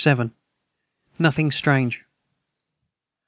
Nothing 1.19 1.51
strange. 1.51 2.05